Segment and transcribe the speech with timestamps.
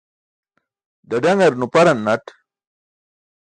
[1.11, 2.25] Ḍaḍaṅar nuparn naṭ